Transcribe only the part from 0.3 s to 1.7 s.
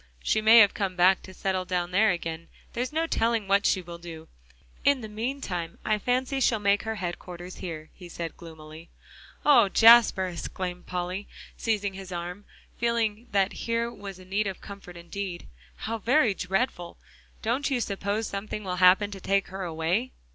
may have come back to settle